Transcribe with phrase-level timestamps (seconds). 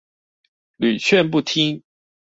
[0.77, 1.83] 屢勸不聽